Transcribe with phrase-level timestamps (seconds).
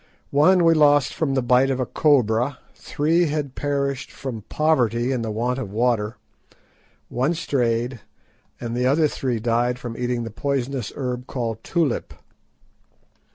[0.31, 5.23] One we lost from the bite of a cobra, three had perished from "poverty" and
[5.23, 6.17] the want of water,
[7.07, 7.99] one strayed,
[8.59, 12.15] and the other three died from eating the poisonous herb called "tulip."